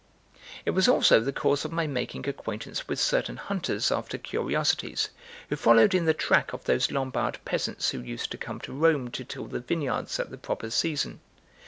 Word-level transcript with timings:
It 0.65 0.71
was 0.71 0.87
also 0.87 1.19
the 1.19 1.31
cause 1.31 1.63
of 1.63 1.71
my 1.71 1.85
making 1.85 2.27
acquaintance 2.27 2.87
with 2.87 2.99
certain 2.99 3.37
hunters 3.37 3.91
after 3.91 4.17
curiosities, 4.17 5.09
who 5.49 5.55
followed 5.55 5.93
in 5.93 6.05
the 6.05 6.13
track 6.15 6.53
of 6.53 6.63
those 6.63 6.91
Lombard 6.91 7.37
peasants 7.45 7.91
who 7.91 7.99
used 8.01 8.31
to 8.31 8.37
come 8.39 8.59
to 8.61 8.73
Rome 8.73 9.11
to 9.11 9.23
till 9.23 9.45
the 9.45 9.59
vineyards 9.59 10.19
at 10.19 10.31
the 10.31 10.39
proper 10.39 10.71
season. 10.71 11.19